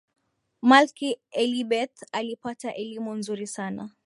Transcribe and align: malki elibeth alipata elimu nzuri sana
malki 0.69 1.09
elibeth 1.41 1.99
alipata 2.11 2.75
elimu 2.75 3.13
nzuri 3.15 3.47
sana 3.47 3.91